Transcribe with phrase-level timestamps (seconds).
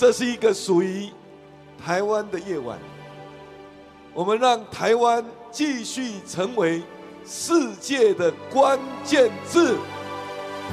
[0.00, 1.10] 这是一个属于
[1.84, 2.78] 台湾的夜晚，
[4.14, 6.82] 我们让台湾继续成为
[7.26, 9.76] 世界的关键字。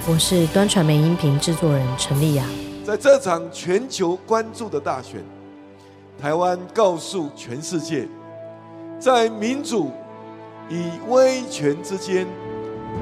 [0.08, 2.46] 我是端传媒音频制作人陈丽雅。
[2.86, 5.22] 在这场全球关注的大选，
[6.18, 8.08] 台湾告诉全世界，
[8.98, 9.92] 在民主
[10.70, 12.26] 与威权之间，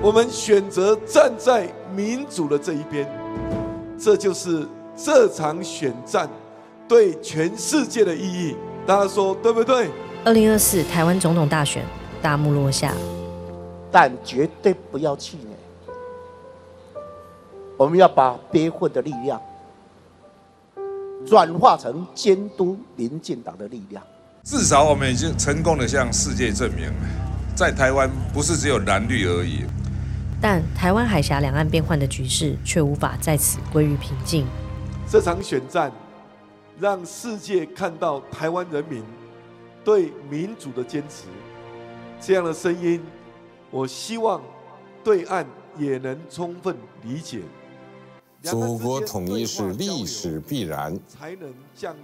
[0.01, 3.07] 我们选择站在民主的这一边。
[3.95, 6.29] 这就是这场选战
[6.87, 8.55] 对全世界的意义。
[8.85, 9.89] 大家说对不对？
[10.23, 11.83] 二零二四台湾总统大选
[12.21, 12.93] 大幕落下，
[13.91, 15.49] 但绝对不要气馁。
[17.77, 19.41] 我们要把憋混的力量
[21.25, 24.01] 转化成监督民进党的力量。
[24.43, 26.89] 至少我们已经成功的向世界证明，
[27.55, 29.65] 在台湾不是只有蓝绿而已。
[30.39, 34.45] 但台湾海峡两岸变幻的局势却无法在此归于平静。
[35.07, 35.91] 这场选战
[36.79, 39.03] 让世界看到台湾人民
[39.83, 41.25] 对民主的坚持，
[42.19, 43.01] 这样的声音，
[43.69, 44.41] 我希望
[45.03, 45.45] 对岸
[45.77, 47.41] 也能充分理解。
[48.41, 50.99] 祖国统一是历史必然，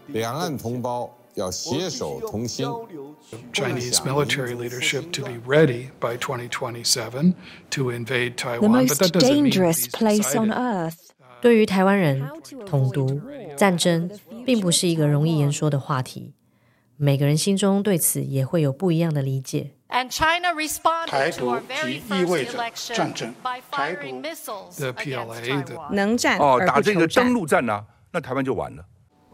[0.08, 2.68] 两岸同胞要携手同心。
[3.52, 7.34] Chinese military leadership to be ready by 2027
[7.70, 8.62] to invade Taiwan.
[8.62, 11.11] The most dangerous place on earth.
[11.42, 12.30] 对于台湾人，
[12.66, 13.20] 统独
[13.58, 14.10] 战争
[14.46, 16.34] 并不是一个容易言说的话题。
[16.98, 19.72] 每个人心中对此也会有不一样的理解。
[21.08, 22.58] 台独即意味着
[22.94, 23.34] 战争，
[23.70, 28.86] 台独的 PLA 的能战哦，打这个登陆战呢，那台湾就完了。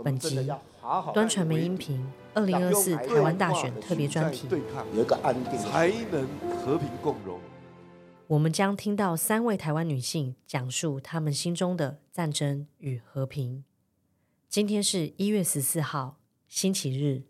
[0.03, 0.49] 本集
[1.13, 4.47] 端传媒音频二零二四台湾大选特别专题，
[4.95, 7.39] 有一个安定，才能和平共荣。
[8.29, 13.63] 我们将听到三位台湾女性讲述她们心中的战争与和平。
[14.49, 17.23] 今天是一月十四号，星期日。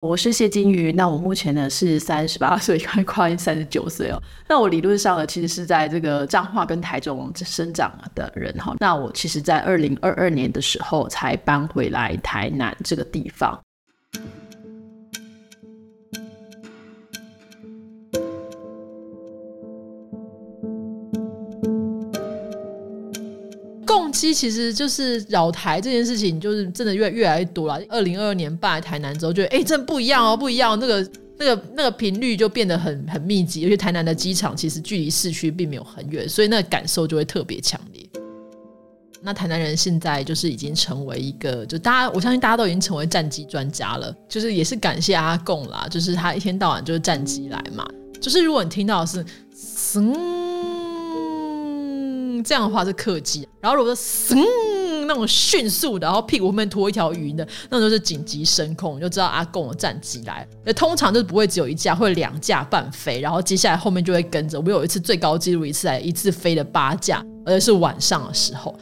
[0.00, 4.22] 我是谢金鱼，那我目前呢是三十八岁，快跨三十九岁哦。
[4.48, 8.74] 那我理论上呢，其实是在这个彰化跟台中生长的人哈。
[8.78, 13.60] 那我其实，在二零二二年的时候才搬回来台南这个地方。
[24.16, 27.80] 其其实就是扰台这件事情，就是真的越越来越多了。
[27.88, 30.78] 二零二二年办台南之后，觉得哎，真不一样哦，不一样。
[30.80, 38.02] 那个那个那个频率就变得很很密集，而且台南的机场其实距离市区并没有很远，所以那个感受就会特别强烈。
[39.22, 44.14] 那台南人现在就是已经成为一个，就大家我相信大家都已经成为战机专家了。
[44.28, 47.86] 就是也是感谢阿贡啦，就是他一天到晚就是战机来嘛。
[48.20, 49.24] 就是如果你听到是
[49.96, 50.45] 嗯。
[52.46, 60.46] 这样的话是客机，然后如果说嗯那种迅速的，然后屁股后面拖一条云的，那种就是紧急升空，就知道阿贡的战机来。
[60.64, 64.60] 那通常就是不会只有一架，会两架半飞，然后接下来后面就会跟着。
[64.60, 68.72] 我有一次最高纪录一次来一次飞了八架，而且是晚上的时候。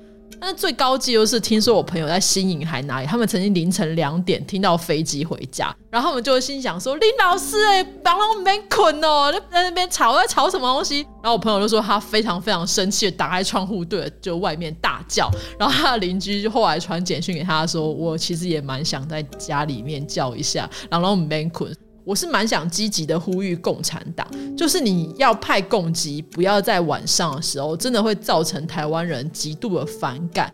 [0.44, 15.30] 那最高纪录是听说我朋友在新营还哪里，他们曾经凌晨两点听到飞机回家，然后他们就会心想说：“林老师，哎，帮我们困哦，在那边吵，在吵什么东西？”然后我朋友就说他非常非常生气，打开窗户对着就外面大叫。
[15.58, 30.52] 然后他的邻居就后来传简讯给他说：“我其实也蛮想在家里面叫一下，然后我们没困。”我是蛮想积极的呼吁共产党，就是你要派共机，不要在晚上的时候，真的会造成台湾人极度的反感。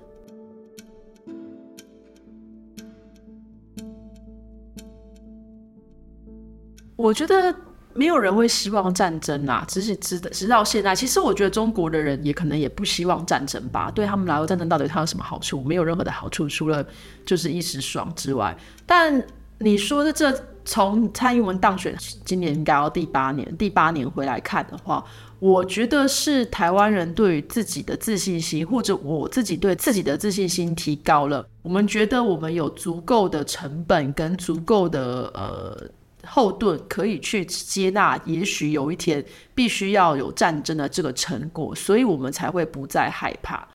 [6.94, 7.52] 我觉得
[7.94, 13.90] 没有人会希望战争啊，只是直直到现在，其实我觉得中国的人也可能也不希望战争吧。
[13.90, 15.60] 对他们来说，战争到底它有什么好处？
[15.64, 16.86] 没有任何的好处，除了
[17.26, 18.56] 就是一时爽之外。
[18.86, 19.20] 但
[19.58, 20.32] 你说的这。
[20.70, 25.04] 从蔡英文当选，今年应该要第八年，第八年回来看的话，
[25.40, 31.44] 我觉得是台湾人对于自己的自信心，或者我自己对自己的自信心提高了。
[31.62, 35.90] 我们觉得我们有足够的成本跟足够的呃
[36.24, 43.66] 后盾，可以去接纳，也许有一天必须要有战争的这个成果，所以我们才会不再害怕。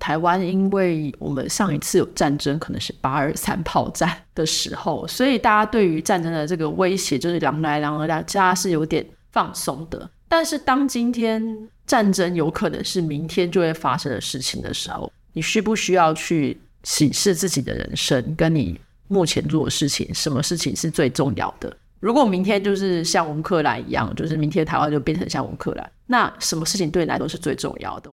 [0.00, 10.10] 台湾，因为我们上一次有战争，可能是八二三炮战的时候，所以大家对于战争的这个威胁，就是狼来狼来，大家是有点放松的。
[10.26, 21.76] 但是当今天战争有可能是明天就会发生的事情的时候，你需不需要去审视自己的人生，跟你目前做的事情，什么事情是最重要的？
[21.98, 28.10] 如果明天就是像乌克兰一样，就是明天台湾就变成像乌克兰，那什么事情对你来说是最重要的？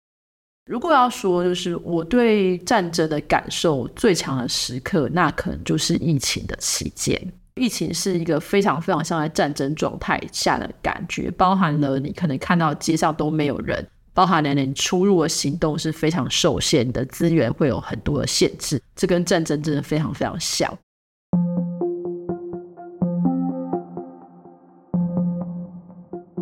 [0.66, 7.20] 如果要说就是我对战争的感受最强的时刻，那可能就是疫情的期间。
[7.56, 20.74] 疫情是一个非常非常像在战争状态下的感觉，包含了你可能看到街上都没有人，包含了你出入的行动是非常受限你的，资源会有很多的限制，这跟战争真的非常非常像。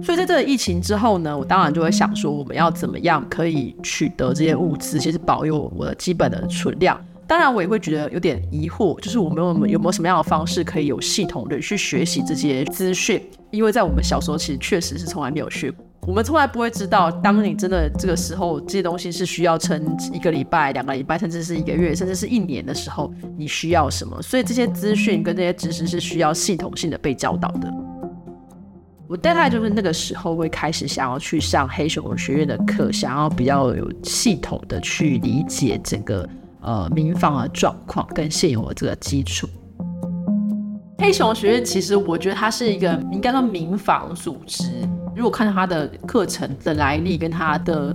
[0.03, 6.99] 所以在这个疫情之后呢，我当然就会想说，我们要怎么样可以取得这些物资，其实保佑我的基本的存量。
[7.27, 13.21] 当然，我也会觉得有点疑惑，就是我们有没有什么样的方式可以有系统的去学习这些资讯？
[13.51, 24.21] 因为在我们小时候，其实确实是从来没有学过，我们从来不会知道，当你真的这个时候，这些东西是需要撑一个礼拜、两个礼拜，甚至是一个月，甚至是一年的时候，你需要什么？
[24.21, 27.90] 所以这些资讯跟这些知识是需要系统性的被教导的。
[29.11, 36.25] 我大概就是那个时候会开始想要去上黑熊学院的课，想要比较有系统的去理解整个
[36.61, 39.49] 呃民防的状况跟现有的这个基础。
[40.99, 44.63] 黑熊学院其实我觉得它是一个应该说民防组织，
[45.13, 47.93] 如果看到它的课程的来历跟它的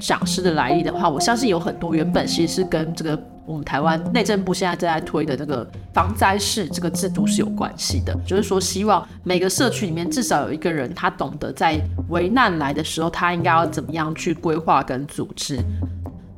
[0.00, 3.16] 讲师的来历的话，我相信有很多原本其实是跟这个。
[3.46, 5.64] 我们台湾内政部现在正在推的这个
[5.94, 15.58] 防灾市这个制度是有关系的，就是说希望每个社区里面至少有一个人，他懂得在危难来的时候，他应该要怎么样去规划跟组织。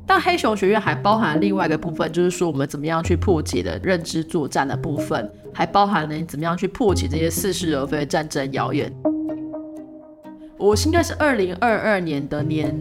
[0.05, 8.91] 但黑熊学院还包含另外一个部分，就是说我们怎么样去破解的认知作战的部分，还包含了你怎么样去破解这些似是而非的战争谣言。
[10.59, 12.75] 我应该是二零二二年的年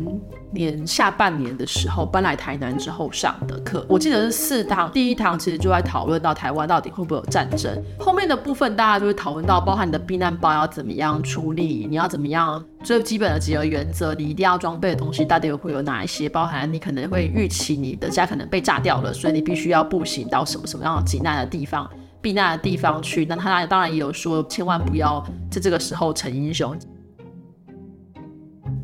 [0.50, 21.88] 年下半年的时候搬来台南之后上的课，我记得是四堂，第一堂其实就在讨论到台湾到底会不会有战争，后面的部分大家就会讨论到，包含你的避难包要怎么样处理，你要怎么样最基本的几个原则，你一定要装备的东西到底会有哪一些，包含你可能会预期你的家可能被炸掉了，所以你必须要步行到什么什么样的避难的地方，
[22.20, 23.25] 避难的地方去。
[23.25, 26.76] 那他当然也有说，千万不要在这个时候逞英雄。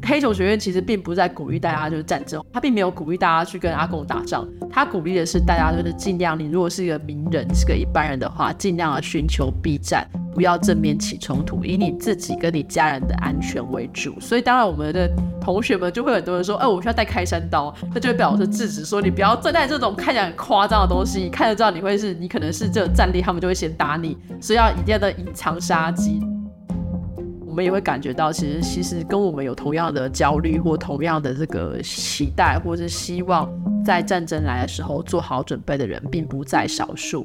[0.07, 14.19] 黑熊学院其实并不在鼓励大家就是战争，他并没有鼓励大家去跟阿公打仗，他鼓励的是大家就是尽量，你如果是一个名人，是个一般人的话，尽量的寻求避战，不要正面起冲突，以你自己跟你家人的安全为主。
[14.21, 15.11] 所以当然我们的
[15.41, 26.21] 同学们就会很多人说，哎，我需要带开山刀，那就会表示制止，说你不要再带这种看起来很夸张的东西，看得知道你会是你可能是这个战力，他们就会先打你，所以要一定要的隐藏杀机。
[27.55, 33.49] 我们也会感觉到，其实其实跟我们有同样的焦虑，或同样的这个期待，或是希望，
[33.85, 37.25] 在战争来的时候做好准备的人，并不在少数。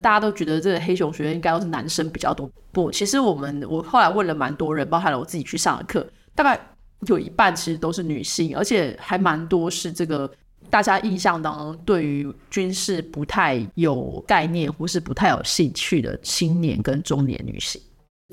[0.00, 6.04] 大家都觉得这个黑熊学院应该都是男生比较多，不，其实我们我后来问了蛮多人，包含了我自己去上的课，
[6.34, 6.60] 大概。
[7.06, 10.30] 有一半其实都是女性，而且还蛮多是这个
[10.68, 17.80] 大家印象当中对于军事不太有概念或是不太有兴趣的青年跟中年女性。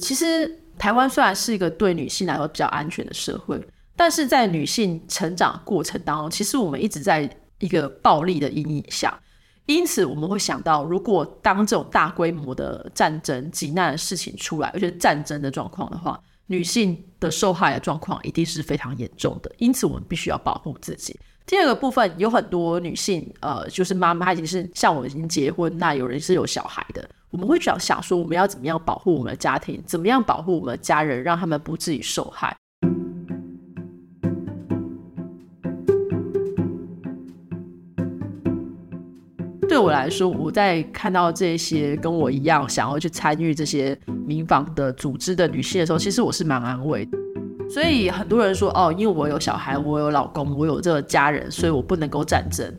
[0.01, 3.59] 其实台湾虽然是一个对女性来说比较安全的社会，
[3.95, 9.17] 但是在女性成长过程当中，其实我们一直在一个暴力的阴影下。
[9.65, 16.21] 因此我们会想到，如果当这种大规模的战争、急难的事情出来，而且战争的状况的话。
[16.47, 21.17] 女性的受害的状况一定是非常严重的，因此我们必须要保护自己。
[21.45, 32.55] 第二个部分有很多女性，呃，就是妈妈，已经是像我已经结婚，那有人是有小孩的，我们会想想说，我们要怎么样保护我们的家庭，怎么样保护我们的家人，让他们不至于受害。
[39.77, 47.15] 对我来说，我在看到这些跟我一样想要去参与这些民防的组织的女性的时候，其实我是蛮安慰的。
[47.69, 52.73] 所以很多人说，哦，因为我有小孩，我有老公，我有这个家人，所以我不能够战争。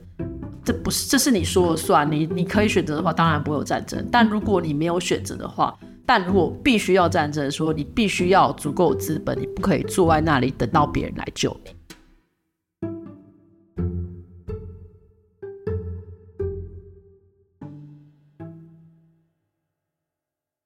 [0.64, 2.11] 这不是，这是你说了算。
[2.11, 4.05] 你你可以选择的话，当然不会有战争。
[4.11, 5.73] 但如果你没有选择的话，
[6.05, 11.71] 但如果必须要战争，说你必须要足够资本，你不可以坐在那里等到别人来救你。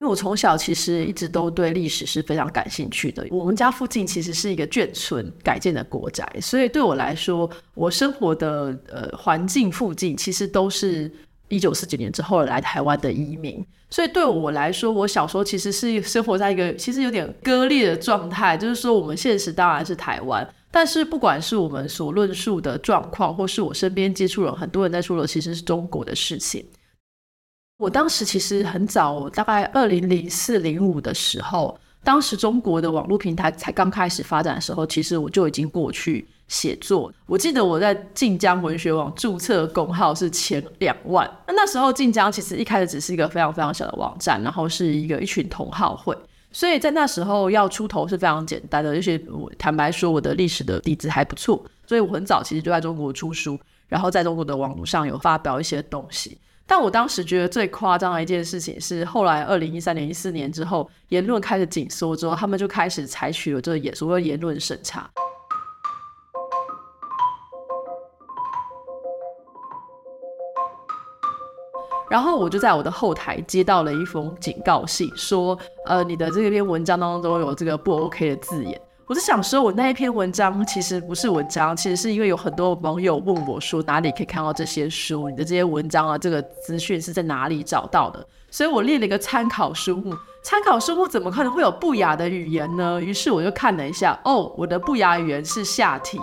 [0.03, 3.25] 因为我从小其实一直都对历史是非常感兴趣的。
[3.31, 11.09] 我们家附近其实是一个眷村改建的国宅，所以对我来说，我生活的呃环境附近其实都是
[11.47, 13.65] 一九四九年之后来台湾的移民。
[13.91, 26.67] 所以对我来说，我小时候其实是生活在一个其实有点割裂的状态，就是说我们现实当然是台湾，但是不管是我们所论述的状况，或是我身边接触了很多人在说的，其实是中国的事情。
[27.83, 37.13] 我当时其实很早，大概二零零四零五的时候，当时中国的网络平台才刚开始发展的时候，其实我就已经过去写作。
[37.27, 41.29] 我记得我在晋江文学网注册公号是前两万。
[41.49, 46.17] 那那时候晋江其实一开始只是一个非常非常小的网站，然后是一个一群同好会，
[46.53, 48.91] 所以在那时候要出头是非常简单的。
[48.91, 53.59] 而且我坦白说，我的历史的底子还不错，所以我很早其实就在中国出书，
[53.89, 56.39] 然后在中国的网络上有发表一些东西。
[56.75, 65.07] 但我当时觉得最夸张的一件事情是，后来二零一三年、一四年之后，言论开始紧缩之后，他们就开始采取了这个言所谓言论审查。
[72.09, 78.81] 然后我就在我的后台接到了一封警告信，说，呃，你的这篇文章当中有这个不 OK 的字眼。
[79.13, 88.27] 我是想说，我那一篇文章其实不是文章，其实是因为有很多网友问我说哪里可以看到这些书，你的这些文章啊，这个资讯是在哪里找到的？
[88.51, 90.17] 所以我列了一个参考书目。
[90.43, 92.99] 参考书目怎么可能会有不雅的语言呢？
[93.03, 96.19] 于是我就看了一下，哦，我的不雅语言是下体。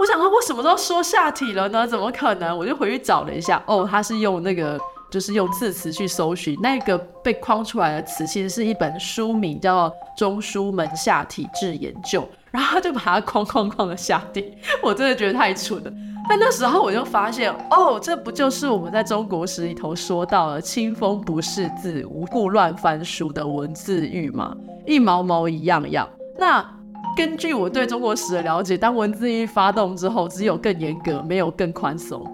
[0.00, 1.86] 我想说，我什么时候说下体了呢？
[1.86, 2.58] 怎么可能？
[2.58, 4.76] 我就回去找了一下，哦，他是用那个。
[5.14, 14.52] 就是用字词去搜寻那个被框出来的词，其实是一本书名，叫《中书门下体质研究》，然后他就把它框框框的下地，
[14.82, 15.92] 我真的觉得太蠢了。
[16.28, 24.56] 但那时候我就发现，哦，这不就是我们在中国史里头说到的“清风不识字，无故乱翻书”的文字狱吗？
[24.84, 26.08] 一毛毛一样样。
[26.36, 26.68] 那
[27.16, 32.26] 根据我对中国史的了解，当文字狱发动之后，只有更严格，没有更宽松。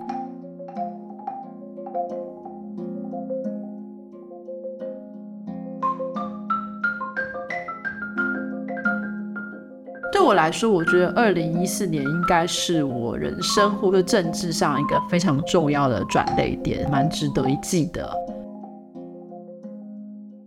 [10.30, 18.08] 我来说，我觉得二零一四年应该是我人生或者政治上一个非常重要的转捩点，蛮值得一记的。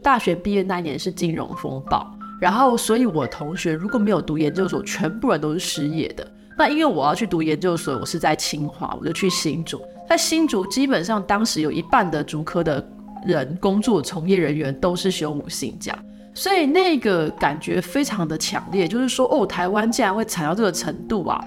[0.01, 2.09] 大学毕业那年是金融风暴，
[2.39, 6.25] 然后所以我同学如果没有读研究所，全部人都是失业的。
[6.57, 9.81] 那因为我要去读研究所，我是在清华，我就去新竹。
[10.07, 12.81] 在新竹，基本上当时有一半的竹科的
[13.25, 15.93] 人工作从业人员都是修母性假。
[16.35, 21.39] 所以那个感觉非常的强烈，就是说，哦，台湾竟然会惨到这个程度啊！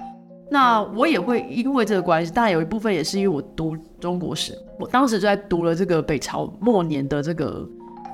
[0.49, 7.67] 那我也会因为这个关系，当然有一部分也是因为我读中国史，我当时就在读了这个北朝末年的这个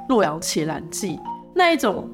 [0.10, 1.20] 洛阳伽蓝记，
[1.54, 2.10] 那一种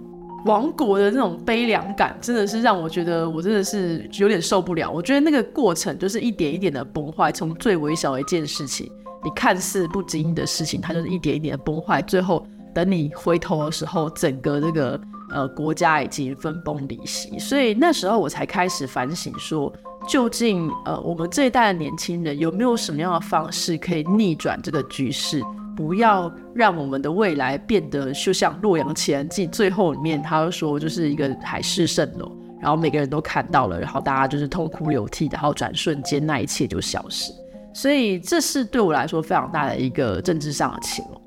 [0.46, 4.92] 亡国的那种悲凉感，真的是让我觉得我真的是有点受不了。
[4.92, 8.92] 我觉得那个过程就是一点一点的崩坏，从最微小的一件事情，
[9.24, 12.46] 你看似不经意的事情，它就是一点一点的崩坏，最后。
[12.74, 15.00] 等你回头的时候，整个这个
[15.32, 19.72] 呃国家已经分崩离析，所以那时候我才开始反省，说
[20.08, 25.42] 究竟呃我们这一代的年轻人有没有什么样的方式可以逆转这个局势，
[25.76, 37.32] 不要让我们的未来变得就像洛阳前记最后里面他说就是一个海市蜃楼，然后每个人都看到了，然后大家就是痛哭流涕，然后转瞬间那一切就消失，
[37.74, 41.19] 所以这是对我来说非常大的一个政治上的启蒙。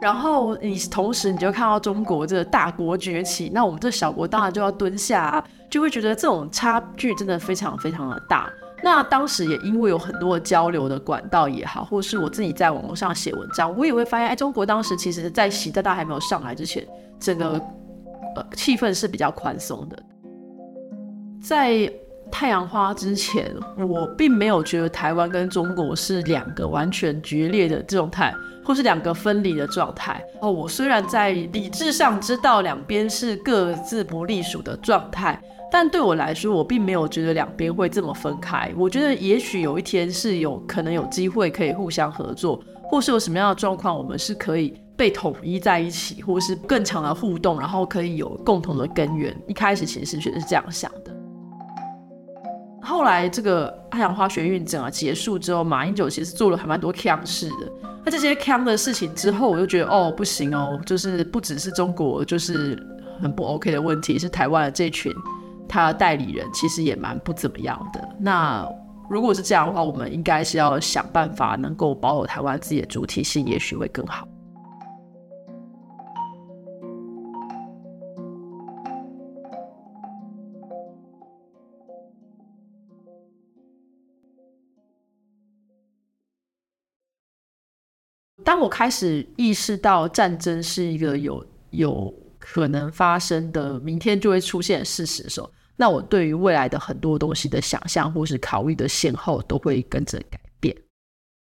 [0.00, 8.50] 然后你同时你就看到中国这大国崛起，那我们这小国当然就要蹲下，就会觉得这种差距真的非常非常的大。
[8.82, 16.82] 那当时也因为有很多交流的管道也好，或是我自己在网络上写文章，我也会发现，哎，中国当时其实在习大大还没有上来之前，
[17.18, 17.60] 整个
[18.36, 20.02] 呃气氛是比较宽松的。
[21.42, 21.92] 在
[22.30, 28.34] 太阳花之前，我并没有觉得台湾跟中国是两个完全决裂的状态。
[28.62, 30.48] 或是两个分离的状态哦。
[30.48, 35.40] 我虽然在理智上知道两边是各自不隶属的状态，
[35.72, 38.70] 但对我来说，我并没有觉得两边会这么分开。
[38.76, 49.34] 我觉得也许有一天是有可能有机会可以互相合作，或是有什么样的状况，我们是可以被统一在一起，或是更强的互动，然后可以有共同的根源。
[49.48, 51.19] 一开始其实觉得是这样想的。
[52.82, 57.72] 后来这个太阳花学运整个结束之后，马英九其实做了还蛮多强势的。
[58.04, 62.78] 那这些强的事情之后，我就觉得哦不行哦，就是不只是中国就是
[63.20, 65.12] 很不 OK 的问题，是台湾的这群
[65.68, 68.08] 他代理人其实也蛮不怎么样的。
[68.18, 68.66] 那
[69.10, 74.26] 如果是这样的话，我们应该是要想办法能够保有台湾自己的主体性，也许会更好。
[88.50, 100.76] 当我开始意识到战争是一个有有可能发生的、明天就会出现事实的时候，那我对于未来的很多东西的想象或是考虑的先后都会跟着改变。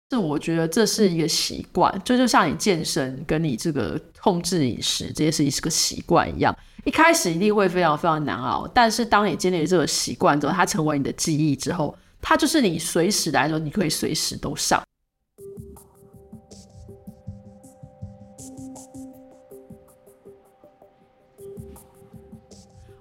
[0.09, 14.81] 这我觉得这是一个习惯，就就像你健身跟你这个控制饮食这些事情是个习惯一样，一开始一定会非常非常难熬，但是当你建立这个习惯之后，它成为你的记忆之后，它就是你随时来说，你可以随时都上。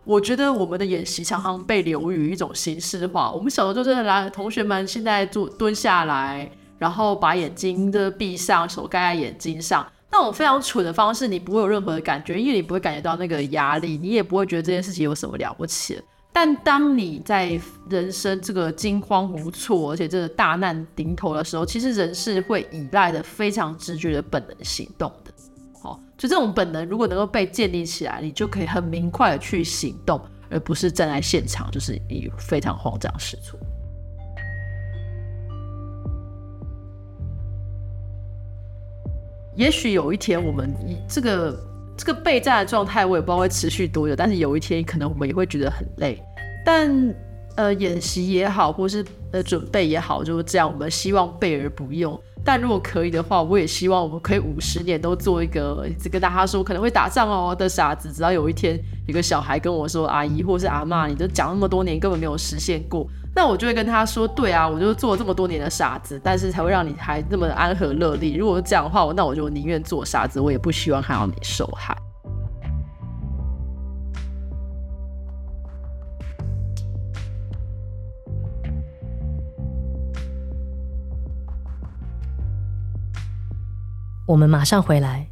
[0.04, 3.32] 我觉得我们的演习常常被流于一种形式化。
[3.32, 15.98] 我们小时候就真的来，同学们现在坐蹲下来，然后把眼睛的闭上，手盖在眼睛上，那种非常蠢的方式，你不会有任何的感觉，因为你不会感觉到那个压力，你也不会觉得这件事情有什么了不起。
[16.32, 17.58] 但当你在
[17.88, 25.30] 人生这个惊慌无措，而且这个大难临头的时候，其实人是会依赖的非常直觉的本能行动的。
[26.16, 33.58] 就这种本能，如果能够被建立起来，你就可以很明快的去行动，而不是站在现场，就是你非常慌张失措。
[39.56, 40.74] 也许有一天，我们
[41.08, 41.56] 这个
[41.96, 46.20] 这个备战的状态，我也不知道会持续多久，但是有一天，可能我们也会觉得很累。
[46.64, 46.88] 但
[47.56, 52.18] 呃，演习也好，或是呃准备也好，就是这样，我们希望备而不用。
[52.44, 58.12] 但如果可以的话，我也希望我们可以五十年都做一个跟大家说可能会打仗哦的傻子。
[58.12, 68.34] 直到有一天有个小孩跟我说：“阿姨或是阿妈，你都讲那么多年，根本没有实现过。”那我就会跟他说：“对啊，我就做了这么多年的傻子，但是才会让你还这么安和乐利。
[68.34, 71.96] 如果是这样的话，那我就宁愿做傻子，我也不希望看到你受害。”
[84.26, 85.28] 我们马上回来。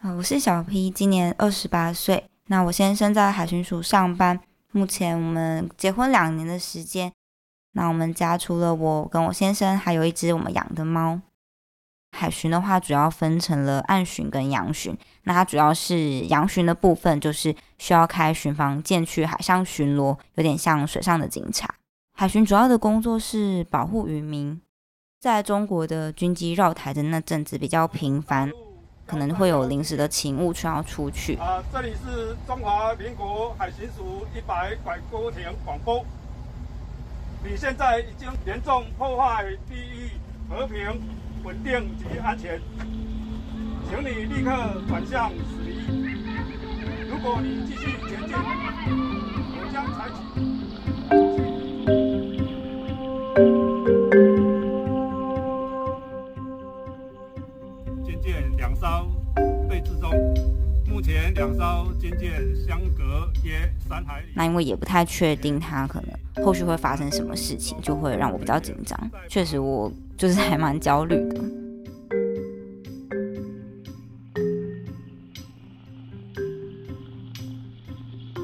[0.00, 2.30] 啊，我是小 P，今年二十八岁。
[2.46, 7.12] 那我先生在海巡署上班，目前我们结婚两年的时间。
[7.72, 11.20] 那我们家除了我跟我先生，还有一只我们养的猫。
[12.16, 14.96] 海巡的话，主要分成了暗巡跟阳巡。
[15.24, 21.74] 那它主要是阳巡的部分，就是需要开巡防舰去海上巡逻，有点像水上的警察。
[22.14, 24.60] 海巡主要的工作是保护渔民，
[25.18, 28.50] 在中国的军机绕台的那阵子比较频繁，
[29.06, 31.34] 可能会有临时的勤务需要出去。
[31.36, 36.04] 啊，这里是中华民国海巡署一百拐沟艇广播，
[37.42, 40.10] 你现在已经严重破坏地域
[40.48, 41.00] 和平、
[41.42, 42.60] 稳定及安全，
[43.88, 44.50] 请你立刻
[44.86, 45.72] 转向驶离。
[47.10, 50.51] 如果你继续前进，我将采取。
[64.34, 68.98] 那因为也不太确定他可能后续会发生什么事情，就会让我比较紧张。
[69.28, 71.40] 确实，我就是还蛮焦虑的。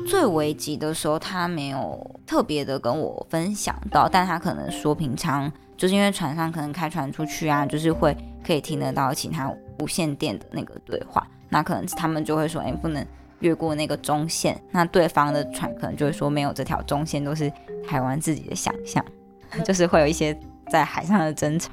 [0.06, 11.24] 最危急的时候，他没有特别的跟我分享到，但他可能说平常就是因为船上可能开船出去啊，就是会可以听得到其他无线电的那个对话。
[11.50, 13.06] 那可能他们就会说，哎，不能
[13.40, 14.60] 越过那个中线。
[14.70, 17.52] 那对方的船可能就会说，没有这条中线，都是
[17.86, 19.04] 台湾自己的想象，
[19.64, 20.38] 就是会有一些
[20.70, 21.70] 在海上的争吵。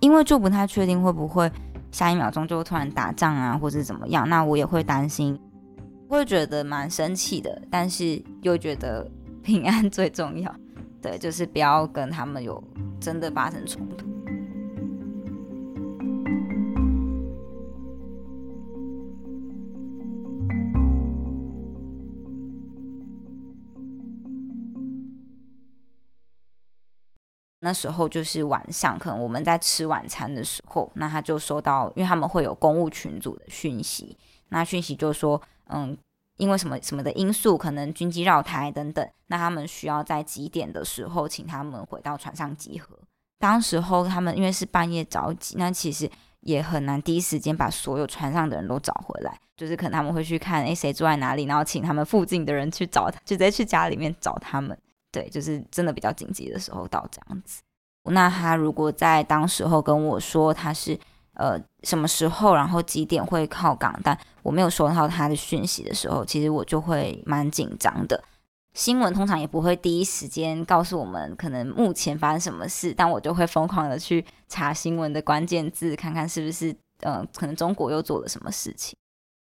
[0.00, 1.50] 因为就不太确定会不会
[2.02, 5.38] 下一秒钟就突然打仗啊，或者怎么样，那我也会担心，
[6.08, 9.08] 会觉得蛮生气的，但是又觉得
[9.40, 10.52] 平安最重要，
[11.00, 12.60] 对，就是不要跟他们有
[12.98, 13.81] 真的发生冲
[27.72, 34.16] 时候就是晚上，可能我们在吃晚餐的时候，那他就收到，因为他们会有公务群组的讯息，
[34.48, 35.96] 那讯息就说，嗯，
[36.36, 42.98] 因为什么什么的因素，可能军机绕台等等，那他们需要在几点的时候，请他们回到船上集合。
[43.38, 46.08] 当时候他们因为是半夜着急，那其实
[46.40, 54.78] 也很难第一时间把所有船上的人都找回来，就是可能他们会去看，哎，谁住在哪里，然后请他们附近的人去找他，就直接去家里面找他们。
[55.12, 57.62] 对，就是真的比较紧急的时候到这样子。
[58.04, 60.98] 那他如果在当时候跟我说他是
[61.34, 68.24] 呃什么时候，然后几点会靠港，但我没有收到他的讯息的时候，其实我就会蛮紧张的。
[68.74, 78.96] 新闻通常也不会第一时间告诉我们可能目前发生什么事，但我就会疯狂的去查新闻的关键字，看看是不是呃可能中国又做了什么事情。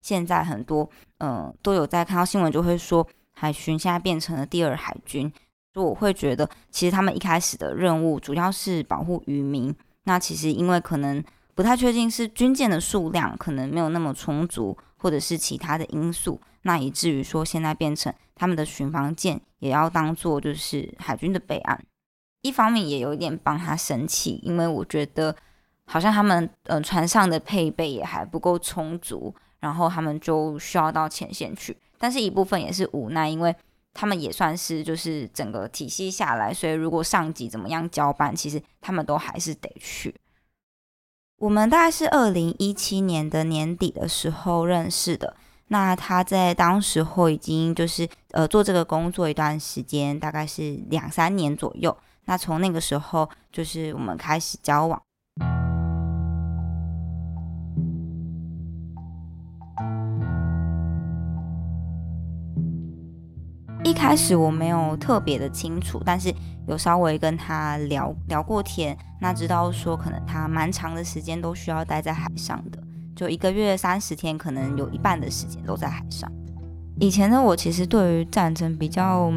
[0.00, 0.88] 现在很多
[1.18, 3.06] 嗯都有在看到新闻，就会说
[3.42, 5.28] 海巡现在变成了第二海军，
[5.74, 9.74] 所以我会觉得其实他们一开始的任务主要是保护渔民。
[10.04, 11.20] 那其实因为可能
[11.52, 16.40] 不太确定是军舰的数量可能没有那么充足，或者是其他的因素。
[16.62, 21.84] 那以至于说，现在变成他们的巡防舰也要当做就是海军的备案，
[22.42, 25.34] 一方面也有一点帮他生气，因为我觉得
[25.86, 31.76] 好像他们呃船上的配备也还不够充足，然后他们就需要到前线去。
[32.02, 33.54] 但是一部分也是无奈，因为
[33.94, 40.12] 他们也算是就是整个体系下来，所以如果上级怎么样交办，其实他们都还是得去。
[41.38, 45.36] 我们大概是二零一七年的年底的时候认识的。
[45.68, 51.96] 那他在当时候已经就是呃做这个工作一段时间，大概是两三年左右。
[52.24, 55.00] 那从那个时候就是我们开始交往。
[63.92, 66.34] 一开始我没有特别的清楚，但是
[66.66, 72.82] 有稍微跟他聊聊过天，那知道说可能他蛮长的时间都需要待在海上的。
[73.14, 76.26] 就一个月三十天，可能有一半的时间都在海上。
[77.00, 79.30] 以前的我其实对于战争比较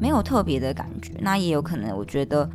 [0.00, 2.48] 没有特别的感觉，那也有可能我觉得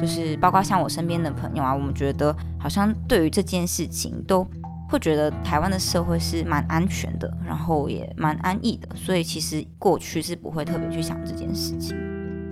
[0.00, 4.46] 就是包括像我身边的朋友啊，我们觉得好像对于这件事情都
[4.88, 11.96] 会觉得台湾的社会是蛮安全的，然后也蛮安逸的，所以其实过去是不会特别去想这件事情。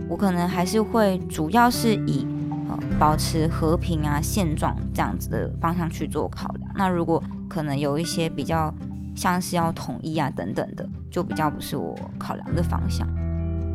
[0.08, 2.26] 我可能还是会主要是以
[2.68, 2.78] 呃。
[2.98, 6.70] 保持和平啊，现状这样子的方向去做考量。
[6.74, 8.72] 那如果可能有一些比较
[9.14, 13.06] 像是要统一啊等等的，就比较不是我考量的方向。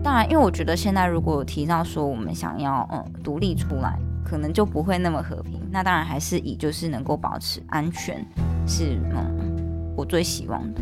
[0.03, 3.95] 当然，因为我觉得现在如果提到说我们想要嗯独立出来，
[4.25, 5.61] 可能就不会那么和平。
[5.71, 8.25] 那当然还是以就是能够保持安全
[8.67, 10.81] 是嗯我最希望的。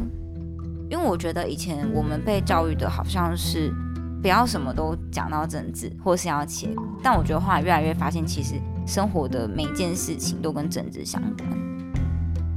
[0.90, 3.74] 因为我觉得以前我们被教育的好像是。
[4.22, 6.76] 不要什么都讲到政治，或是要切。
[7.02, 11.50] 但我觉得后来越来越发现，其实生活的每件事情都跟政治相关。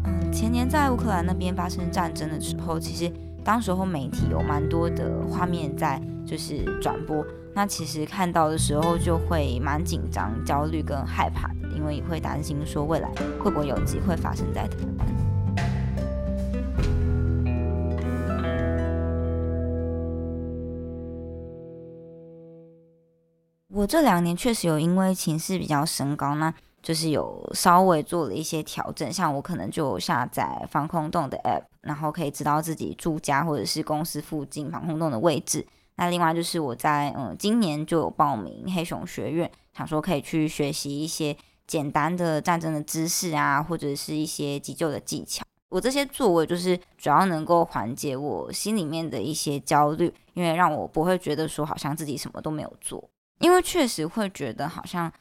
[0.07, 3.09] 嗯，前年在乌克兰那边发生战争的时候，其实
[3.45, 7.25] 当时候媒体有蛮多的画面在就是转播。
[7.55, 13.09] 那其实看到的时候就会蛮紧张、焦虑跟害怕的，因为会担心说未来
[13.39, 15.07] 会不会有机会发生在台湾。
[23.83, 35.67] 我这两年确实有因为情势比较升高，那就是有稍微做了一些调整，像我可能就下载防空洞的 app，然后可以知道自己住家或者是公司附近防空洞的位置。
[35.97, 45.43] 那另外就是我在嗯今年就有报名黑熊学院，想说可以去学习一些简单的战争的知识啊，或者是一些急救的技巧。
[45.71, 53.03] 我这些作为就是主要能够缓解我心里面的一些焦虑，因为让我不会觉得说好像自己什么都没有做。
[53.43, 55.13] 因为确实会觉得好像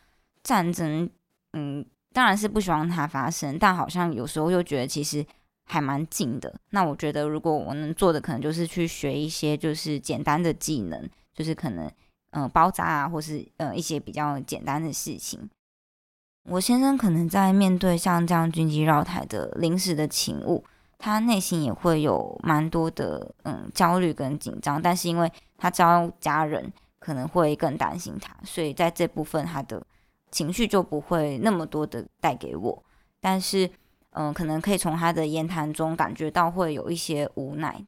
[0.43, 1.09] 战争，
[1.53, 5.25] 嗯，当然是不希望它发生，但好像有时候又觉得其实
[5.65, 6.53] 还蛮近的。
[6.69, 11.91] 那我觉得如果我能做的，可能就是去学一些就是简单的技能，就是可能
[12.31, 15.49] 嗯包扎啊，或是呃一些比较简单的事情。
[16.49, 20.63] 我先生可能在面对像这样军机绕台的临时的勤务，
[20.99, 26.71] 他内心也会有蛮多的嗯焦虑跟紧张，但是因为他招家人。
[27.01, 29.83] 可能会更担心他，所以在这部分他的
[30.29, 32.83] 情绪就不会那么多的带给我。
[33.19, 33.69] 但是，
[34.11, 37.83] 嗯，可能可以从他的言谈中感觉到会有一些无奈。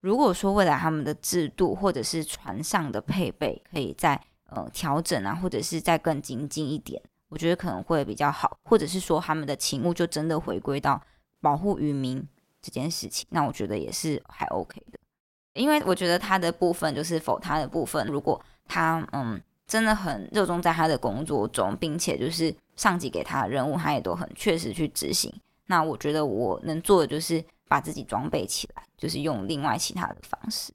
[0.00, 8.56] 如果说未来他们的制度或者是船上的配备可以再呃调整啊，或者是再更精进一点，我觉得可能会比较好。
[8.64, 11.02] 或者是说他们的勤务就真的回归到
[11.40, 12.24] 保护渔民
[12.62, 14.98] 这件事情，那我觉得也是还 OK 的。
[15.56, 25.32] 因为我觉得他的部分就是否他的部分，如果他嗯真的很热衷在他的工作中，并且就是上级给他的任务，他也都很确实去执行。
[25.66, 30.72] 那我觉得我能做的就是把自己装备起来，就是用另外其他的方式。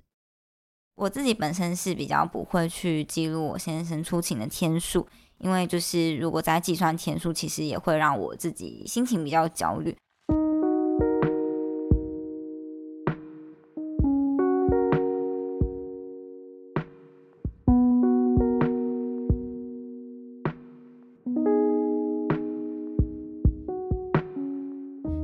[0.95, 9.95] 我自己本身是比较不会去记录我先生出勤的天数，因为就是如果在计算天数，其实也会让我自己心情比较焦虑。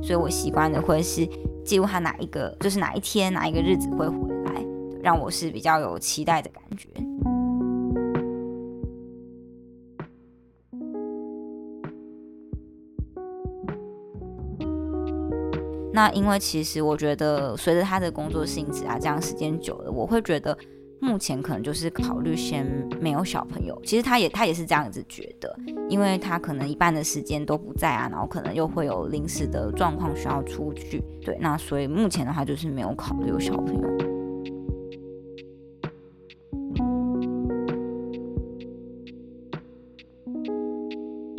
[0.08, 1.28] 所以我习惯的会是
[1.62, 4.64] 记录他哪一个，就是哪一天哪一个日子会回来，
[5.02, 6.88] 让我是比较有期待的感觉。
[15.92, 20.56] 那因为其实我觉得，随着他的工作性质啊，这样时间久了，我会觉得
[21.00, 22.66] 目前可能就是考虑先
[23.00, 23.80] 没有小朋友。
[23.84, 25.56] 其实他也他也是这样子觉得，
[25.88, 31.02] 因为他可能一半的时间都不在啊，然后可能又会有临时的状况需要出去。
[31.24, 33.88] 对，那所以目前的话就是没有考虑有小朋友，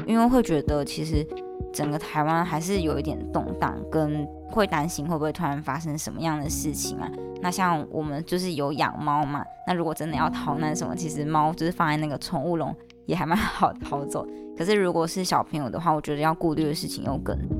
[0.06, 1.28] 因为会觉得其实。
[1.72, 7.10] 整个台湾还是有一点动荡，跟会担心会不会突然发生什么样的事情啊？
[7.42, 14.28] 那像我们就是有养猫嘛，那如果真的要逃难什么，其实猫就是放在那个宠物笼也还蛮好逃走。
[14.58, 17.58] 可是如果是小朋友的话，我觉得要顾虑的事情又更多。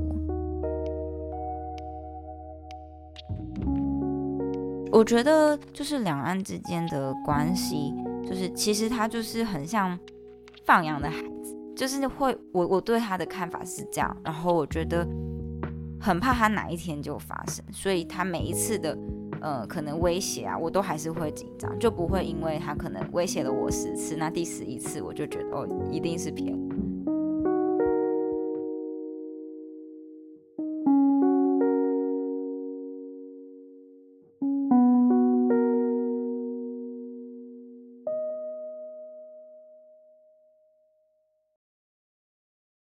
[4.92, 7.94] 我觉得就是两岸之间的关系，
[8.28, 9.98] 就是其实它就是很像
[10.66, 11.16] 放养的孩。
[11.76, 15.06] 就是会，我我对他的看法是这样，然后我觉得
[16.00, 18.96] 很怕他哪一天就发生，所以他每一次的
[19.40, 26.69] 呃可能威胁啊，我都还是会紧张，就不会因为他可能威胁了我十次，那第十一次我就觉得哦一定是骗我。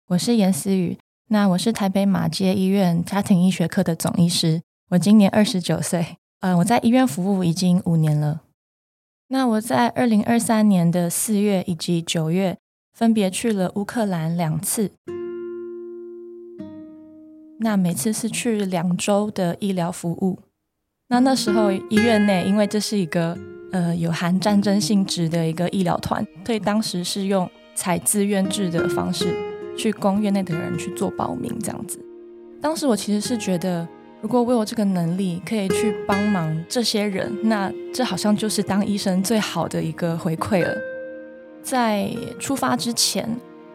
[0.10, 8.42] 我是严思雨，那我是台北马街医院家庭医学科的总医师，我今年二十九岁，呃，我在医院服务已经五年了。
[9.28, 12.58] 那我在二零二三年的四月以及九月
[12.92, 14.90] 分别去了乌克兰两次，
[17.60, 20.40] 那每次是去两周的医疗服务。
[21.10, 23.38] 那那时候医院内，因为这是一个
[23.72, 29.49] 呃有含战争性质的一个医疗团，所以当时是用采自愿制的方式。
[29.80, 31.98] 去公院内的人去做报名，这样子。
[32.62, 33.88] 当时我其实是觉得，
[34.20, 40.76] 如果我有这个能力，可以去帮忙这些人，那这好像就是当医生最好的一个回馈了。
[41.64, 43.30] 在出发之前，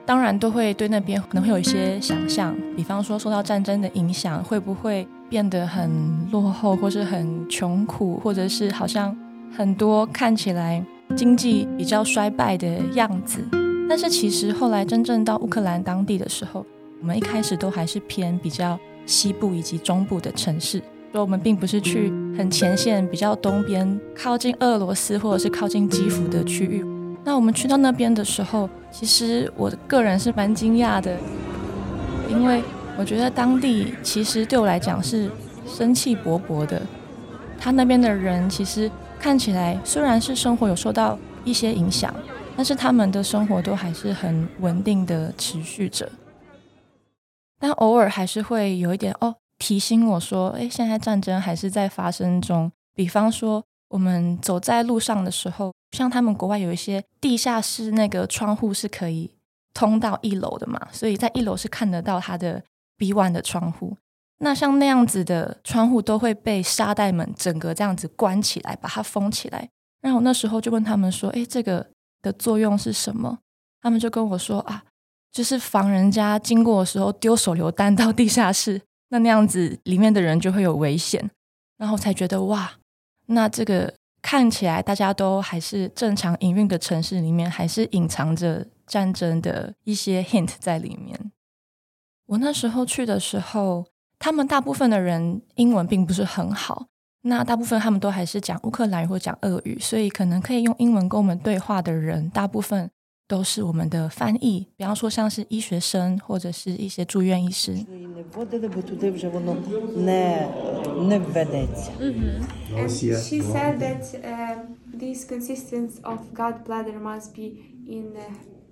[0.04, 5.90] 当然都会对那边可能会有一些想象，比方说受到战争的影响，会不会变得很
[6.30, 9.16] 落后，或是很穷苦，或者是好像
[9.56, 10.84] 很多看起来
[11.16, 13.40] 经济比较衰败的样子。
[13.88, 16.64] 但是其实后来真正到乌克兰当地的时候，
[17.00, 20.78] 我们一开始都还是偏比较西部以及中部的城市，
[21.12, 26.84] 所以我们并不是去很前线、比较东边、靠近俄罗斯或者是靠近基辅的区域。
[27.22, 31.16] 那我们去到那边的时候，其实我个人是蛮惊讶的，
[32.28, 32.62] 因为
[32.98, 35.30] 我觉得当地其实对我来讲是
[35.66, 36.80] 生气勃勃的。
[37.58, 42.12] 他那边的人其实看起来虽然是生活有受到一些影响。
[42.56, 46.08] 但是他们的生活都还是很稳定的持续着，
[47.58, 52.70] 但偶尔还是会有一点哦提醒我说，哎，现在战争还是在发生中。
[52.94, 59.32] 比方说，我们走在路上的时候，像他们国外有一些地下室，那个窗户是可以
[59.72, 62.62] 通到一楼的嘛，所以在一楼是看得到他的
[62.96, 63.96] B one 的窗户。
[64.38, 69.68] 那像那样子的窗户都会被沙袋们整个这样子关起来，把它封起来。
[70.00, 71.93] 然后我那时候就问他们说，哎，这个。
[72.24, 73.38] 的作用是什么？
[73.80, 74.82] 他们就跟我说啊，
[75.30, 81.30] 就是防人家经过的时候丢手榴弹到地下室，那那样子里面的人就会有危险。
[81.76, 82.72] 然后才觉得哇，
[83.26, 91.32] 那这个看起来大家都还是正常营运的城市里面，还是隐藏着战争的一些 hint 在里面。
[92.26, 93.86] 我那时候去的时候，
[94.18, 96.86] 他们大部分的人英文并不是很好。
[97.26, 102.90] 那大部分他们都还是讲乌克兰语或讲俄语，所以可能可以用英文跟我们对话的人，大部分
[103.26, 104.66] 都是我们的翻译。
[104.76, 107.74] 比方说，像是医学生或者是一些住院医师。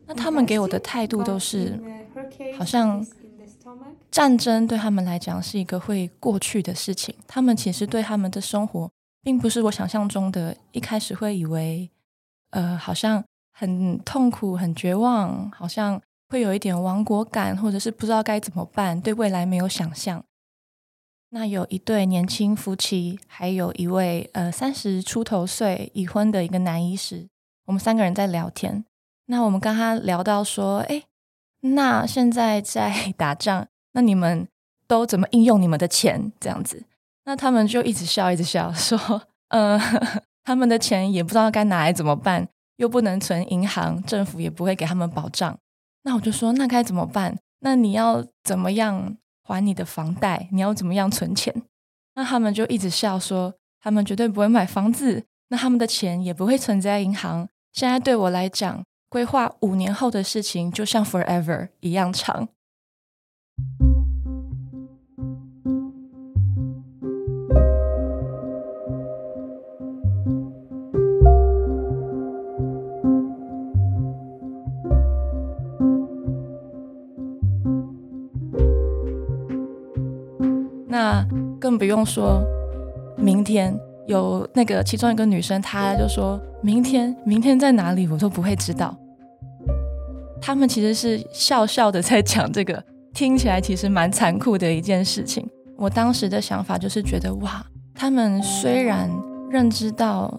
[0.07, 1.81] 那他们给我的态度都是，
[2.59, 3.03] 好像。
[4.11, 8.91] 战争对他们来讲是一个会过去的事情，他们其实对他们的生活，
[9.23, 10.55] 并不是我想象中的。
[10.73, 11.91] 一开始会以为，
[12.51, 20.23] 呃，好像很痛苦、很绝望，好像会有一点亡国感，或者是不知道该怎么办，对未来没有想象。
[21.31, 27.27] 那有一对年轻夫妻，还有一位呃三十出头岁已婚的一个男医师，
[27.65, 28.85] 我们三个人在聊天。
[29.27, 31.03] 那我们跟他聊到说，哎。
[31.63, 34.47] 那现在在 打仗，那你们
[34.87, 36.85] 都怎么应用你们的钱这样子。
[37.25, 39.81] 那他们就一直笑，一直笑， 说，呃，
[40.45, 45.57] 他们的钱也不知道该拿来怎么办，又不能存银行，政府也不会给他们保障。
[46.03, 47.39] 那我就说，那该怎么办？
[47.61, 50.49] 那你要怎么样还你的房贷？
[50.51, 51.55] 你要怎么样存钱？
[52.17, 57.49] 那他们就一直笑，说他们绝对不会买房子，那他们的钱也不会存在银行。
[57.73, 62.49] 现在对我来讲，规划五年后的事情就像 forever 一样长。
[80.89, 81.27] 那
[81.61, 82.43] 更不用说，
[83.19, 88.97] 明天有那个其中一个女生，她就说明天明天在哪里，我都不会知道。
[90.43, 95.49] 他们其实是笑笑的在讲这个，听起来其实蛮残酷的一件事情。
[95.79, 99.09] 我当时的想法就是觉得，哇，他们虽然
[99.49, 100.37] 认知到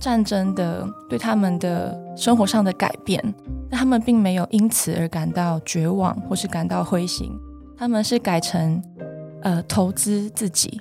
[0.00, 3.22] 战争的对他们的生活上的改变，
[3.70, 7.30] 但他们并没有因此而感到绝望或是感到灰心，
[7.78, 8.82] 他们是改成。
[9.42, 10.80] 呃，投资自己，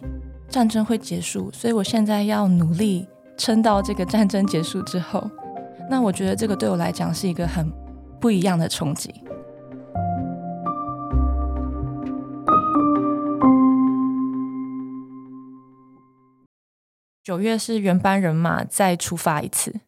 [0.49, 5.29] 战争会结束，所以我现在要努力撑到这个战争结束之后。
[5.87, 7.71] 那我觉得这个对我来讲是一个很
[8.19, 9.13] 不一样的冲击。
[17.23, 19.81] 九月是原班人马再出发一次。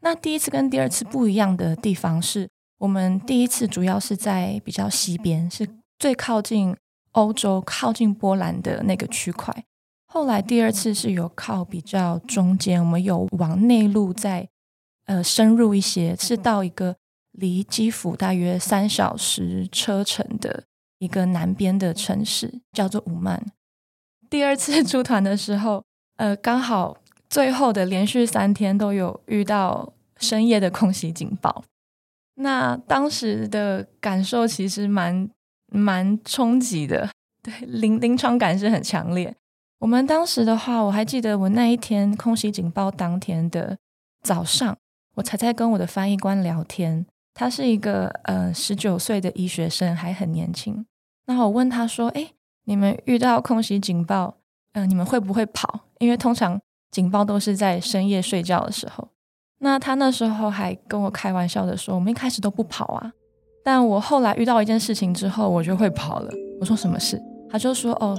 [0.00, 6.76] 那第一次跟第二次不一样的地方是，我们第一次主要是在比较西边，是最靠近。
[7.12, 9.64] 欧洲靠近波兰的那个区块，
[10.06, 14.46] 后来第二次是有靠比较中间，我们有往内陆再
[15.06, 16.94] 呃深入一些，是到一个
[17.38, 20.64] 离基辅大约三小时车程的
[20.98, 23.46] 一个南边的城市，叫做乌曼。
[24.28, 25.82] 第二次出团的时候，
[26.16, 26.98] 呃，刚好
[27.30, 31.64] 最后的连续三天都有遇到深夜的空袭警报，
[32.34, 35.30] 那当时的感受其实蛮。
[35.70, 37.10] 蛮冲击的，
[37.42, 39.36] 对临临床感是很强烈。
[39.80, 43.76] 我们当时的话，我还记得我那一天空袭警报当天的
[44.22, 44.78] 早上，
[45.16, 47.04] 我才在跟我的翻译官聊天。
[47.38, 50.84] 他是一个呃十九岁的医学生，还很年轻。
[51.26, 52.32] 那我问他说：“哎，
[52.64, 54.38] 你们遇到空袭警报，
[54.72, 55.82] 嗯，你们会不会跑？
[56.00, 59.06] 因为通常警报都是在深夜睡觉的时候。”
[59.62, 63.12] 那他那时候还跟我开玩笑的说：“我们一开始都不跑啊。”
[63.62, 66.32] 但我后来遇到一件事情之后，我就会跑了。
[66.60, 67.22] 我说什么事？
[67.48, 68.18] 他就说：“哦，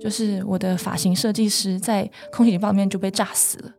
[0.00, 3.70] 就是我的发型设计师在空袭警报面就被炸死了。”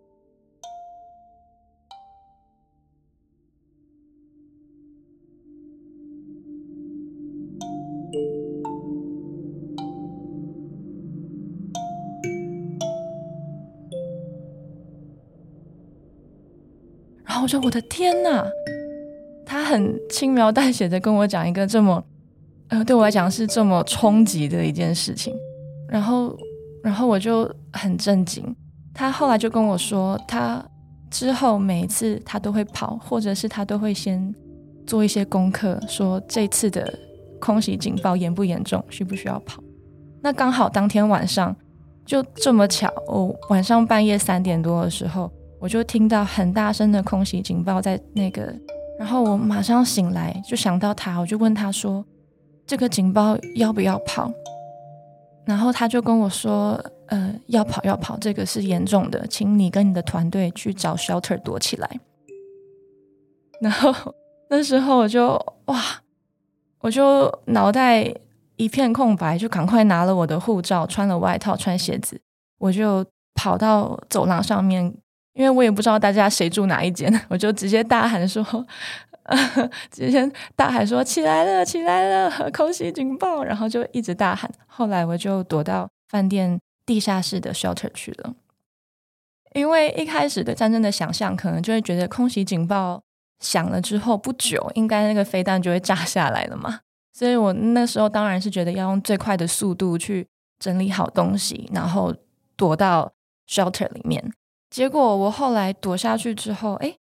[17.48, 18.46] 我说：“我的天哪！”
[19.48, 22.04] 他很轻描淡写的跟我讲一个这么，
[22.68, 25.34] 呃，对我来讲是这么冲击的一件事情，
[25.88, 26.36] 然后，
[26.84, 28.54] 然后我就很震惊。
[28.94, 30.62] 他后来就跟我说，他
[31.10, 34.36] 之后每一次他都会跑，或者是他都会先
[34.86, 36.94] 做一些功课，说这次的
[37.40, 39.64] 空袭警报严不严重，需不需要跑。
[40.22, 41.56] 那刚好当天晚上
[42.06, 48.54] 就这么巧，我晚上半夜三点多的时候，我就听到很大声的空袭警报在那个。
[49.00, 52.04] 然后我马上醒来，就想到他，我就问他说
[52.66, 54.32] ：“这个警报要不要跑？”
[55.46, 62.00] 然后他就跟我说：“呃，要跑，要跑，这个是严重的，请你跟你的团队去找 shelter 躲起来。”
[63.62, 63.94] 然后
[64.50, 65.34] 那时候我就
[65.66, 65.80] 哇，
[66.80, 68.12] 我就脑袋
[68.56, 72.20] 一片空白，就赶快拿了我的护照，穿了外套，穿鞋子，
[72.58, 74.96] 我就跑到走廊上面。
[75.38, 78.44] 因为我也不知道大家谁住哪一间， 我就直接大喊说
[79.92, 84.52] ：“直接大喊说起来了，起来了，空袭警报！”然后就一直大喊。
[84.66, 88.34] 后来我就躲到饭店地下室的 shelter 去了。
[89.54, 93.00] 因为一开始对战争的想象，可能就会觉得空袭警报
[93.40, 96.80] 响了之后不久，应该那个飞弹就会炸下来了嘛。
[97.14, 100.26] 所以我那时候当然是觉得要用最快的速度去
[100.58, 102.14] 整理好东西，然后
[102.56, 103.12] 躲到
[103.48, 104.34] shelter 里面。
[104.70, 106.96] 结果我后来躲下去之后，哎，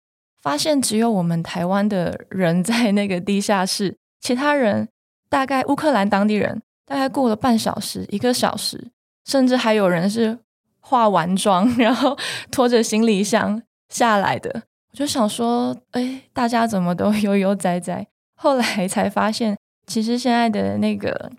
[0.41, 4.89] 发现只有我们台湾的人在那个地下室，其他人
[5.29, 8.91] 大概乌克兰当地人，大概过了半小时、一个小时，
[9.25, 10.39] 甚至还有人是
[10.81, 12.19] 化完妆，然后
[12.51, 14.63] 拖着行李箱下来的。
[14.91, 18.07] 我就想说，哎，大家怎么都 悠悠哉哉？
[18.35, 19.57] 后来才发现，
[19.87, 21.31] 其实现在的那个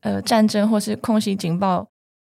[0.00, 1.86] 呃战争或是空袭警报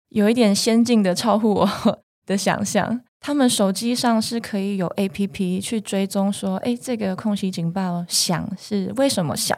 [0.08, 1.68] 有一点先进的超乎我
[2.24, 3.02] 的想象。
[3.26, 9.56] 他们手机上是可以有 A P P 去追踪，说，哎，这个空袭警报响是为什么响？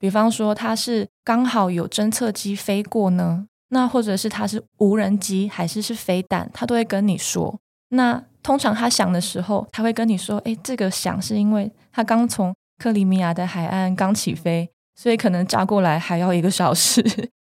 [0.00, 7.56] 比方说，它是刚好有侦测机飞过呢，那或者是它是无人机还是是飞弹，它都会跟你说。
[7.90, 12.52] 那通常它响的时候，他会跟你说，哎，这个响是因为它刚从
[12.82, 17.00] 克里米亚的海岸刚起飞，所以可能炸过来还要一个小时。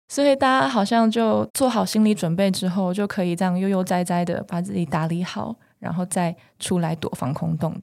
[0.09, 7.75] 所以大家好像就做好心理准备之后，就可以这样悠悠哉哉的把自己打理好，然后再出来躲防空洞。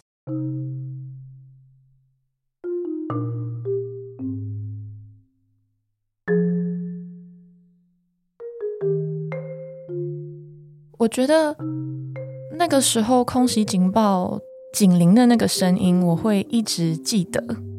[10.99, 11.55] 我觉得
[12.57, 14.39] 那个时候空袭警报
[14.74, 17.72] 警铃的那个声音，我会一直记得。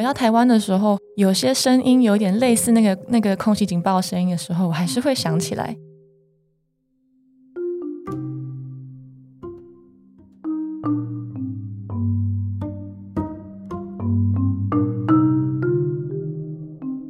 [0.00, 5.76] 回到台湾的时候，有些声音有点类似那个那个空袭警报声音的时候，我还是会想起来。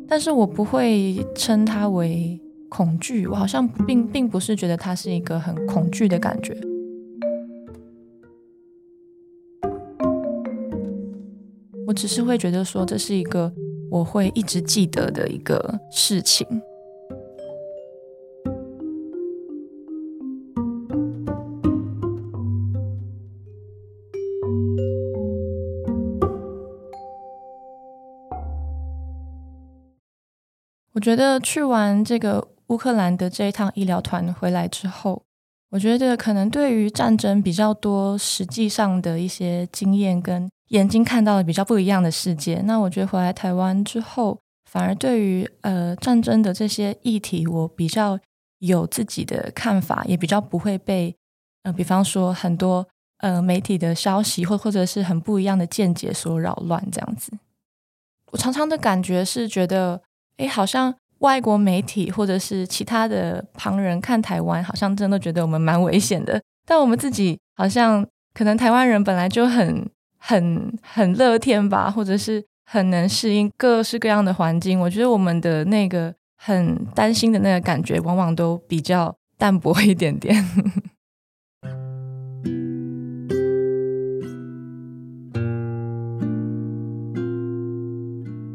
[0.08, 6.69] 但是我不会称它为恐惧，我好像并并不是觉得它是一个很恐惧的感觉。
[11.90, 13.52] 我只是会觉得说，这是一个
[13.90, 16.46] 我会一直记得的一个事情。
[30.92, 35.24] 我觉得去完这个乌克兰的这一趟医疗团回来之后，
[35.70, 40.48] 我觉得可能对于战争比较多实际上的一些经验跟。
[40.70, 42.60] 眼睛看到了比较不一样的世界。
[42.64, 44.38] 那我觉得回来台湾之后，
[44.70, 48.18] 反而对于呃战争的这些议题，我比较
[48.58, 51.14] 有自己的看法，也比较不会被
[51.64, 52.86] 呃，比方说很多
[53.18, 57.32] 呃媒体的消息或或者是很不一样的见解所扰乱这样子。
[58.30, 60.00] 我常常的感觉是觉得，
[60.36, 66.40] 哎，好像外国媒体或者是其他的旁人看台湾，好像真的觉得我们蛮危险的。
[66.64, 69.90] 但我们自己好像可能台湾人本来就很。
[70.20, 74.78] 很很乐天吧，或者是很能适应各式各样的环境。
[74.78, 80.36] 我觉得我们的那个很担心的那个感觉，往往都比较淡薄一点点。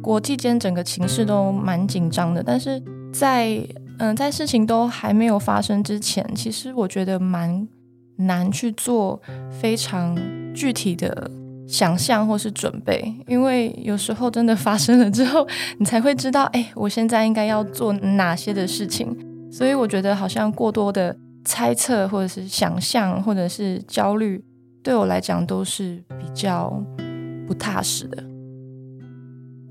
[0.01, 2.79] 国际间整个情势都蛮紧张的，但是
[3.11, 3.59] 在
[3.97, 7.67] 嗯，在事情都还没有发生之前，其实我觉得蛮
[8.17, 10.15] 难去做非常
[10.53, 11.31] 具体的。
[11.67, 15.47] 想象或是准备，因为有时候真的发生了之后，
[15.79, 19.15] 你才会知道，哎，我现在应该要做哪些的事情。
[19.51, 24.43] 所以我觉得，好像过多的猜测或者是想象或者是焦虑，
[24.83, 26.83] 对我来讲都是比较
[27.47, 28.23] 不踏实的。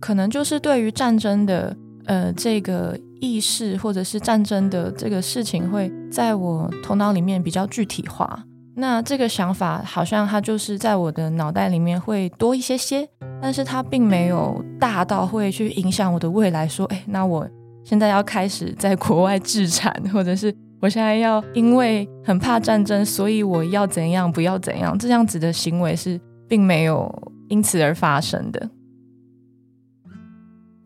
[0.01, 1.77] 可能就是对于战争的
[2.07, 8.45] 呃这个意识，或者是战争的这个事情，会在我头脑里面比较具体化。
[8.77, 13.09] 那这个想法好像它就是在我的脑袋里面会多一些些，
[13.41, 16.67] 但是它并没有大到会去影响我的未来。
[16.67, 17.49] 说，哎，那我
[17.85, 28.71] 现在要开始在国外置产，或者是我现在要因为很怕战争，所以我要怎样不要怎样，这样子的行为是并没有因此而发生的。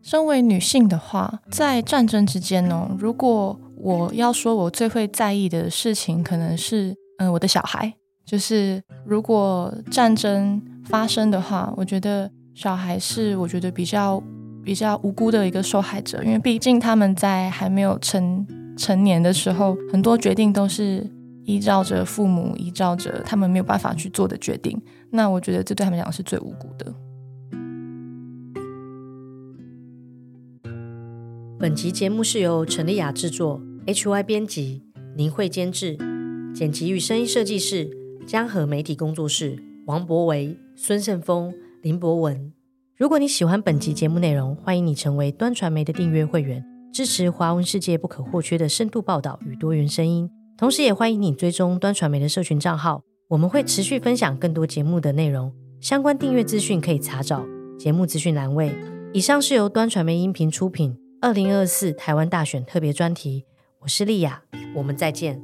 [0.03, 6.95] 身为女性的话，在战争之间呢，如果我要说我最会在意的事情，可能是。
[7.19, 7.93] 嗯，我的小孩
[8.25, 14.21] 就是如果战争发生的话，我觉得小孩是我觉得比较
[14.63, 18.47] 比较无辜的一个受害者，因为毕竟他们在还没有成
[18.77, 21.05] 成年的时候，很多决定都是
[21.43, 24.81] 依照着父母依照着他们没有办法去做的决定。
[25.11, 26.93] 那我觉得这对他们讲是最无辜的。
[31.59, 34.83] 本集节目是由陈丽雅制作，HY 编辑，
[35.17, 35.97] 林慧监制。
[36.53, 37.89] 剪辑与声音设计是
[38.25, 42.51] 江河媒体工作室，王博维、孙胜峰、林博文。
[42.97, 50.29] 如果你喜欢本集节目内容，欢迎你成为端传媒的订阅会员，支持华文世界不可或缺的深度报道与多元声音。
[50.57, 55.53] 同时，也欢迎你追踪端传媒的社群账号，我们会持续分享更多节目的内容。
[55.79, 57.45] 相关订阅资讯可以查找
[57.77, 58.75] 节目资讯栏位。
[59.13, 63.45] 以上是由端传媒音频出品，二零二四台湾大选特别专题。
[63.79, 64.43] 我是丽雅，
[64.75, 65.41] 我们再见。